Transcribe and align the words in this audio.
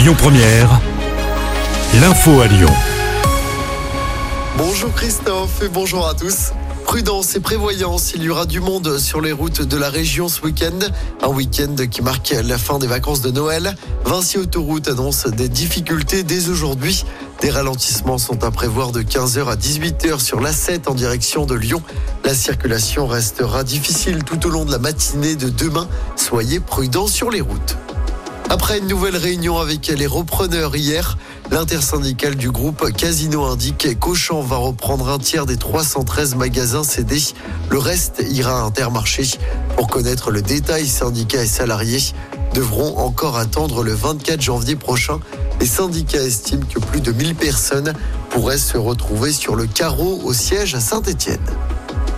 Lyon 0.00 0.14
Première, 0.16 0.80
l'info 2.00 2.40
à 2.40 2.46
Lyon. 2.46 2.72
Bonjour 4.56 4.90
Christophe 4.94 5.62
et 5.62 5.68
bonjour 5.68 6.08
à 6.08 6.14
tous. 6.14 6.52
Prudence 6.86 7.36
et 7.36 7.40
prévoyance, 7.40 8.14
il 8.14 8.22
y 8.22 8.30
aura 8.30 8.46
du 8.46 8.60
monde 8.60 8.96
sur 8.96 9.20
les 9.20 9.32
routes 9.32 9.60
de 9.60 9.76
la 9.76 9.90
région 9.90 10.30
ce 10.30 10.40
week-end. 10.40 10.78
Un 11.20 11.28
week-end 11.28 11.76
qui 11.90 12.00
marque 12.00 12.34
la 12.42 12.56
fin 12.56 12.78
des 12.78 12.86
vacances 12.86 13.20
de 13.20 13.30
Noël. 13.30 13.76
Vinci 14.06 14.38
Autoroute 14.38 14.88
annonce 14.88 15.26
des 15.26 15.50
difficultés 15.50 16.22
dès 16.22 16.48
aujourd'hui. 16.48 17.04
Des 17.42 17.50
ralentissements 17.50 18.16
sont 18.16 18.42
à 18.42 18.50
prévoir 18.50 18.92
de 18.92 19.02
15h 19.02 19.48
à 19.48 19.56
18h 19.56 20.18
sur 20.18 20.40
l'A7 20.40 20.88
en 20.88 20.94
direction 20.94 21.44
de 21.44 21.54
Lyon. 21.54 21.82
La 22.24 22.32
circulation 22.32 23.06
restera 23.06 23.64
difficile 23.64 24.24
tout 24.24 24.46
au 24.46 24.48
long 24.48 24.64
de 24.64 24.72
la 24.72 24.78
matinée 24.78 25.36
de 25.36 25.50
demain. 25.50 25.88
Soyez 26.16 26.58
prudents 26.58 27.06
sur 27.06 27.30
les 27.30 27.42
routes. 27.42 27.76
Après 28.52 28.78
une 28.78 28.88
nouvelle 28.88 29.16
réunion 29.16 29.58
avec 29.58 29.86
les 29.86 30.08
repreneurs 30.08 30.74
hier, 30.74 31.16
l'intersyndicale 31.52 32.34
du 32.34 32.50
groupe 32.50 32.90
Casino 32.90 33.44
indique 33.44 33.96
qu'Auchan 34.00 34.40
va 34.40 34.56
reprendre 34.56 35.08
un 35.08 35.20
tiers 35.20 35.46
des 35.46 35.56
313 35.56 36.34
magasins 36.34 36.82
cédés. 36.82 37.22
Le 37.70 37.78
reste 37.78 38.24
ira 38.28 38.58
à 38.58 38.64
Intermarché. 38.64 39.22
Pour 39.76 39.86
connaître 39.86 40.32
le 40.32 40.42
détail, 40.42 40.88
syndicats 40.88 41.44
et 41.44 41.46
salariés 41.46 42.02
devront 42.52 42.98
encore 42.98 43.36
attendre 43.36 43.84
le 43.84 43.94
24 43.94 44.40
janvier 44.40 44.74
prochain. 44.74 45.20
Les 45.60 45.66
syndicats 45.66 46.24
estiment 46.24 46.66
que 46.68 46.80
plus 46.80 47.00
de 47.00 47.12
1000 47.12 47.36
personnes 47.36 47.94
pourraient 48.30 48.58
se 48.58 48.76
retrouver 48.76 49.30
sur 49.30 49.54
le 49.54 49.66
carreau 49.66 50.22
au 50.24 50.32
siège 50.32 50.74
à 50.74 50.80
Saint-Étienne. 50.80 51.38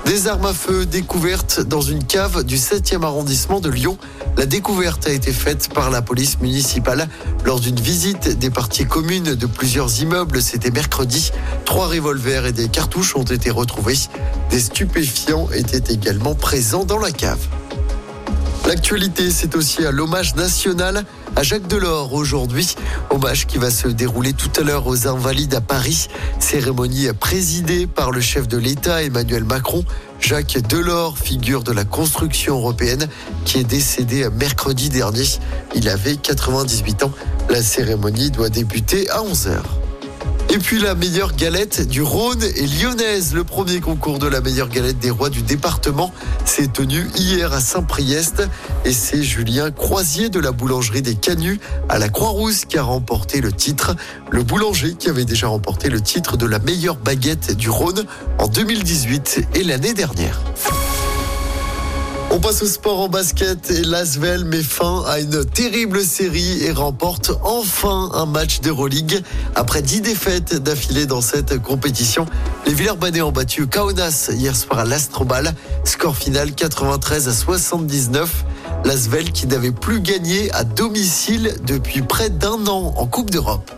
Des 0.04 0.26
armes 0.26 0.46
à 0.46 0.52
feu 0.52 0.84
découvertes 0.84 1.60
dans 1.60 1.80
une 1.80 2.04
cave 2.04 2.42
du 2.44 2.56
7e 2.56 3.04
arrondissement 3.04 3.60
de 3.60 3.70
Lyon. 3.70 3.96
La 4.36 4.46
découverte 4.46 5.06
a 5.06 5.10
été 5.10 5.32
faite 5.32 5.72
par 5.72 5.90
la 5.90 6.02
police 6.02 6.40
municipale 6.40 7.08
lors 7.44 7.60
d'une 7.60 7.78
visite 7.78 8.38
des 8.38 8.50
parties 8.50 8.84
communes 8.84 9.34
de 9.34 9.46
plusieurs 9.46 10.00
immeubles. 10.00 10.42
C'était 10.42 10.70
mercredi. 10.70 11.30
Trois 11.64 11.86
revolvers 11.86 12.46
et 12.46 12.52
des 12.52 12.68
cartouches 12.68 13.14
ont 13.16 13.22
été 13.22 13.50
retrouvés. 13.50 13.98
Des 14.50 14.60
stupéfiants 14.60 15.48
étaient 15.52 15.92
également 15.92 16.34
présents 16.34 16.84
dans 16.84 16.98
la 16.98 17.12
cave. 17.12 17.46
L'actualité, 18.66 19.30
c'est 19.30 19.54
aussi 19.56 19.84
à 19.86 19.92
l'hommage 19.92 20.34
national 20.34 21.04
à 21.36 21.42
Jacques 21.42 21.66
Delors 21.66 22.12
aujourd'hui. 22.12 22.76
Hommage 23.10 23.46
qui 23.46 23.58
va 23.58 23.70
se 23.70 23.88
dérouler 23.88 24.32
tout 24.32 24.50
à 24.58 24.62
l'heure 24.62 24.86
aux 24.86 25.06
Invalides 25.06 25.54
à 25.54 25.60
Paris. 25.60 26.08
Cérémonie 26.38 27.08
présidée 27.18 27.86
par 27.86 28.10
le 28.10 28.20
chef 28.20 28.48
de 28.48 28.56
l'État 28.58 29.02
Emmanuel 29.02 29.44
Macron. 29.44 29.84
Jacques 30.20 30.58
Delors, 30.68 31.18
figure 31.18 31.62
de 31.62 31.72
la 31.72 31.84
construction 31.84 32.56
européenne, 32.56 33.08
qui 33.44 33.58
est 33.58 33.64
décédé 33.64 34.28
mercredi 34.30 34.88
dernier. 34.88 35.24
Il 35.74 35.88
avait 35.88 36.16
98 36.16 37.04
ans. 37.04 37.12
La 37.50 37.62
cérémonie 37.62 38.30
doit 38.30 38.48
débuter 38.48 39.08
à 39.10 39.18
11h. 39.18 39.81
Et 40.52 40.58
puis 40.58 40.78
la 40.78 40.94
meilleure 40.94 41.34
galette 41.34 41.88
du 41.88 42.02
Rhône 42.02 42.42
est 42.42 42.82
lyonnaise. 42.82 43.32
Le 43.32 43.42
premier 43.42 43.80
concours 43.80 44.18
de 44.18 44.26
la 44.26 44.42
meilleure 44.42 44.68
galette 44.68 44.98
des 44.98 45.08
rois 45.08 45.30
du 45.30 45.40
département 45.40 46.12
s'est 46.44 46.66
tenu 46.66 47.06
hier 47.16 47.54
à 47.54 47.60
Saint-Priest. 47.60 48.42
Et 48.84 48.92
c'est 48.92 49.22
Julien 49.22 49.70
Croisier 49.70 50.28
de 50.28 50.38
la 50.38 50.52
boulangerie 50.52 51.00
des 51.00 51.14
Canuts 51.14 51.58
à 51.88 51.98
la 51.98 52.10
Croix-Rousse 52.10 52.66
qui 52.66 52.76
a 52.76 52.82
remporté 52.82 53.40
le 53.40 53.50
titre. 53.50 53.96
Le 54.30 54.42
boulanger 54.42 54.92
qui 54.92 55.08
avait 55.08 55.24
déjà 55.24 55.46
remporté 55.46 55.88
le 55.88 56.02
titre 56.02 56.36
de 56.36 56.44
la 56.44 56.58
meilleure 56.58 56.96
baguette 56.96 57.56
du 57.56 57.70
Rhône 57.70 58.04
en 58.38 58.46
2018 58.46 59.48
et 59.54 59.64
l'année 59.64 59.94
dernière. 59.94 60.38
On 62.34 62.40
passe 62.40 62.62
au 62.62 62.66
sport 62.66 62.98
en 62.98 63.08
basket 63.10 63.70
et 63.70 63.82
Lasvel 63.82 64.46
met 64.46 64.62
fin 64.62 65.04
à 65.06 65.20
une 65.20 65.44
terrible 65.44 66.02
série 66.02 66.64
et 66.64 66.72
remporte 66.72 67.30
enfin 67.42 68.10
un 68.14 68.24
match 68.24 68.62
d'Euroleague. 68.62 69.22
Après 69.54 69.82
dix 69.82 70.00
défaites 70.00 70.54
d'affilée 70.54 71.04
dans 71.04 71.20
cette 71.20 71.60
compétition, 71.60 72.24
les 72.64 72.72
Villeurbanais 72.72 73.20
ont 73.20 73.32
battu 73.32 73.66
Kaunas 73.66 74.30
hier 74.32 74.56
soir 74.56 74.78
à 74.78 74.84
l'Astrobal. 74.86 75.52
Score 75.84 76.16
final 76.16 76.54
93 76.54 77.28
à 77.28 77.34
79. 77.34 78.46
Lasvel 78.86 79.30
qui 79.30 79.46
n'avait 79.46 79.70
plus 79.70 80.00
gagné 80.00 80.50
à 80.52 80.64
domicile 80.64 81.54
depuis 81.66 82.00
près 82.00 82.30
d'un 82.30 82.66
an 82.66 82.94
en 82.96 83.06
Coupe 83.06 83.30
d'Europe. 83.30 83.70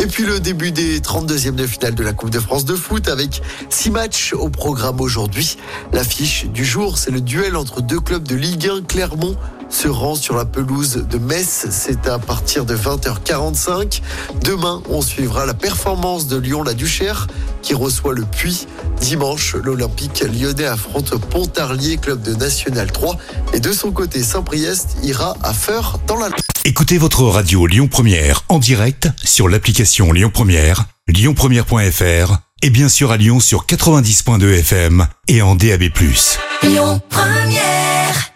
Et 0.00 0.06
puis 0.06 0.24
le 0.24 0.40
début 0.40 0.72
des 0.72 0.98
32e 1.00 1.56
de 1.56 1.66
finale 1.66 1.94
de 1.94 2.02
la 2.02 2.14
Coupe 2.14 2.30
de 2.30 2.40
France 2.40 2.64
de 2.64 2.74
foot 2.74 3.06
avec 3.06 3.42
six 3.68 3.90
matchs 3.90 4.32
au 4.32 4.48
programme 4.48 4.98
aujourd'hui. 4.98 5.58
L'affiche 5.92 6.46
du 6.46 6.64
jour, 6.64 6.96
c'est 6.96 7.10
le 7.10 7.20
duel 7.20 7.54
entre 7.54 7.82
deux 7.82 8.00
clubs 8.00 8.26
de 8.26 8.34
Ligue 8.34 8.66
1. 8.66 8.82
Clermont 8.88 9.36
se 9.68 9.88
rend 9.88 10.14
sur 10.14 10.36
la 10.36 10.46
pelouse 10.46 11.04
de 11.08 11.18
Metz. 11.18 11.66
C'est 11.70 12.06
à 12.08 12.18
partir 12.18 12.64
de 12.64 12.74
20h45. 12.74 14.00
Demain, 14.42 14.82
on 14.88 15.02
suivra 15.02 15.44
la 15.44 15.52
performance 15.52 16.26
de 16.28 16.38
Lyon-la-Duchère 16.38 17.26
qui 17.62 17.74
reçoit 17.74 18.14
le 18.14 18.24
Puy. 18.24 18.66
Dimanche, 19.00 19.54
l'Olympique 19.54 20.22
lyonnais 20.22 20.66
affronte 20.66 21.16
Pontarlier, 21.26 21.96
club 21.96 22.22
de 22.22 22.34
National 22.34 22.90
3. 22.90 23.16
Et 23.54 23.60
de 23.60 23.72
son 23.72 23.92
côté, 23.92 24.22
Saint-Priest 24.22 24.96
ira 25.02 25.36
à 25.42 25.52
Feur 25.52 26.00
dans 26.06 26.16
la... 26.16 26.28
Écoutez 26.64 26.98
votre 26.98 27.22
radio 27.24 27.66
Lyon 27.66 27.88
Première 27.88 28.44
en 28.48 28.58
direct 28.58 29.08
sur 29.24 29.48
l'application 29.48 30.12
Lyon 30.12 30.30
Première, 30.32 30.84
lyonpremière.fr 31.08 32.38
et 32.62 32.70
bien 32.70 32.88
sûr 32.88 33.10
à 33.10 33.16
Lyon 33.16 33.40
sur 33.40 33.64
90.2 33.66 34.58
FM 34.58 35.06
et 35.28 35.42
en 35.42 35.54
DAB+. 35.54 35.84
Lyon 36.62 37.00
Première 37.08 38.29